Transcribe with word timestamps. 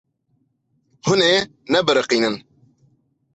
Hûn 1.05 1.19
ê 1.33 1.35
nebiriqînin. 1.71 2.35